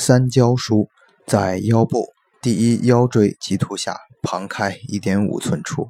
[0.00, 0.88] 三焦书
[1.26, 5.88] 在腰部第一腰椎棘突下旁开一点五寸处。